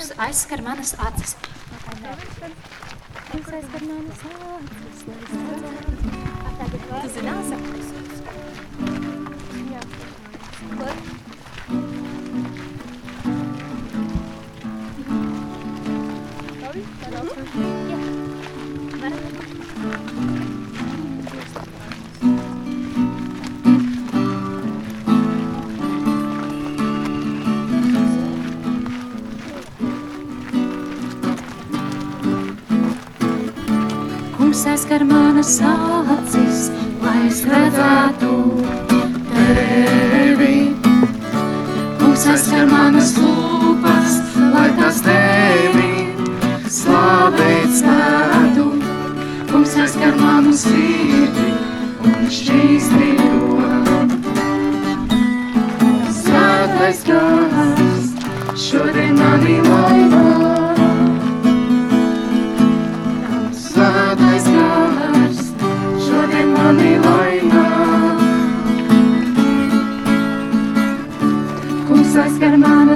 kungs 0.00 0.12
aizskar 0.18 0.62
manas 0.62 0.94
acis. 1.06 1.36
Kungs 3.30 3.48
aizskar 3.52 3.82
manas 3.84 4.22
acis. 4.30 5.04
Tu 7.02 7.08
zināsi? 7.16 7.56
Jā. 9.74 9.82
Labi, 16.62 16.82
tā 17.02 17.14
daudz. 17.18 17.32
Jā. 17.60 17.89
Kungs 34.50 34.66
aizskar 34.66 35.04
manas 35.04 35.60
acis, 35.62 36.72
lai 37.04 37.20
es 37.28 37.44
redzētu 37.46 38.30
tevi. 39.30 40.56
Kungs 42.00 42.24
aizskar 42.32 42.66
manas 42.66 43.12
lūpas, 43.14 44.16
lai 44.50 44.64
tas 44.80 44.98
tevi 45.06 45.92
slavēt 46.66 47.78
spētu. 47.78 48.66
Kungs 49.52 49.76
aizskar 49.84 50.18
manu 50.18 50.56
sirdi 50.64 51.46
un 52.10 52.26
šķīsti 52.40 53.12
to. 53.22 53.62
Svētais 56.18 57.06
gars, 57.06 58.10
šodien 58.66 59.14
mani 59.14 59.60
laimā. 59.70 60.29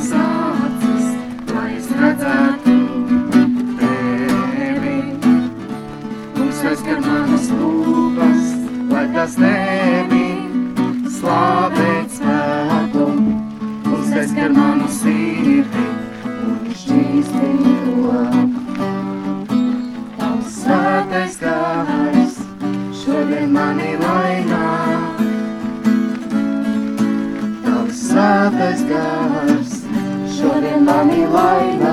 Manas 0.00 0.12
acis, 0.12 1.06
lai 1.52 1.76
es 1.76 1.88
redzētu 2.00 2.74
tevi. 3.80 4.96
Kungs 6.36 6.60
aizskar 6.70 7.00
manas 7.04 7.48
lūpas, 7.52 8.46
lai 8.90 9.06
tas 9.14 9.36
tevi 9.36 10.24
slavēt 11.18 12.16
spētu. 12.16 13.06
Kungs 13.84 14.12
aizskar 14.22 14.54
manu 14.56 14.88
sirdi 14.88 15.86
un 16.46 16.72
šķīsti 16.80 17.50
to. 17.84 18.22
Tavs 20.16 20.60
svētais 20.62 21.36
gars, 21.44 22.40
šodien 23.02 23.52
mani 23.52 23.92
laimā. 24.00 24.64
Tavs 27.66 28.06
svētais 28.08 28.86
gars, 28.88 29.69
mani 31.00 31.24
laimā. 31.32 31.92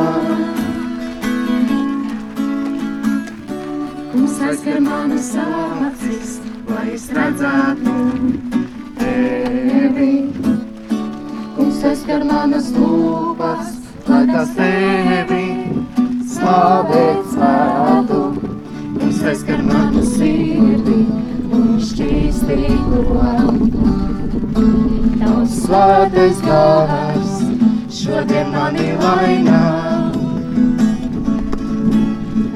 Kungs 4.12 4.40
aizskar 4.48 4.80
manas 4.84 5.30
acis, 5.44 6.34
lai 6.68 6.88
es 6.96 7.06
redzētu 7.16 7.94
tevi. 9.00 10.12
Kungs 11.56 11.80
aizskar 11.92 12.28
manas 12.32 12.68
lūpas, 12.76 13.72
lai 14.10 14.24
tas 14.34 14.52
tevi 14.60 15.46
slavēt 16.36 17.24
svētu. 17.32 18.22
Kungs 18.98 19.24
aizskar 19.32 19.64
manu 19.72 20.04
sirdi 20.04 21.00
un 21.48 21.78
šķīstī 21.92 22.60
to. 22.92 23.06
Tavs 25.22 25.62
svētais 25.64 26.44
gars, 26.44 27.07
šodien 27.98 28.52
mani 28.54 28.92
laimā. 29.02 29.62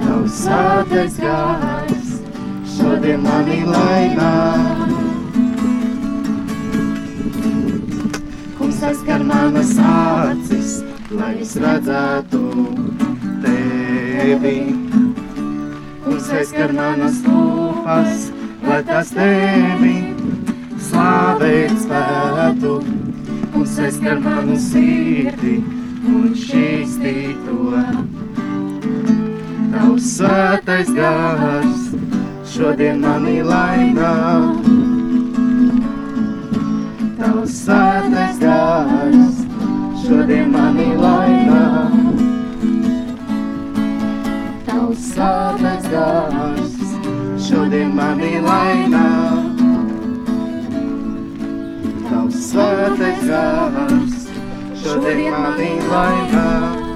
Tavs 0.02 0.35
svētais 0.44 1.16
gars, 1.22 2.12
šodien 2.75 3.24
mani 3.25 3.62
laimā. 3.66 4.34
Kungs 8.59 8.84
aizskar 8.91 9.25
manas 9.31 9.74
acis, 9.94 10.75
lai 11.18 11.34
es 11.46 11.56
redzētu 11.63 12.44
tevi. 13.46 14.57
Kungs 16.06 16.30
aizskar 16.38 16.75
manas 16.78 17.18
lūpas, 17.25 18.30
lai 18.68 18.84
tas 18.91 19.16
tevi 19.18 19.97
slavēt 20.91 21.80
spētu. 21.88 22.78
Aizskar 23.72 24.20
manu 24.20 24.56
sirdi 24.59 25.54
un 26.12 26.34
šķīstī 26.38 27.14
to. 27.46 27.80
Tavs 29.72 30.09
svētais 30.18 30.92
gars, 30.98 31.86
šodien 32.52 33.00
mani 33.00 33.40
laimā. 33.48 34.12
Tavs 37.22 37.58
svētais 37.64 38.44
gars, 38.44 39.42
šodien 40.04 40.52
mani 40.52 40.88
laimā. 41.02 41.66
Tavs 44.70 45.12
svētais 45.16 45.92
gars, 45.96 46.80
šodien 47.50 47.96
mani 47.96 48.36
laimā. 48.46 49.31
laimīgās, 53.31 54.30
šodien 54.84 55.36
manī 55.40 55.74
laimīgās. 55.88 56.91